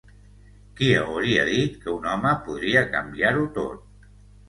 Qui 0.79 0.87
hauria 1.01 1.45
dit 1.51 1.77
que 1.85 1.93
un 1.99 2.09
home 2.17 2.35
podria 2.51 2.85
canviar-ho 2.99 3.49
tot. 3.63 4.07